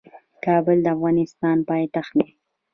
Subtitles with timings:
[0.45, 2.27] کابل د افغانستان پايتخت دي.